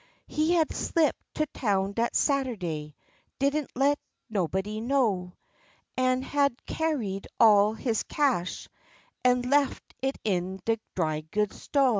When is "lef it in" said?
9.43-10.59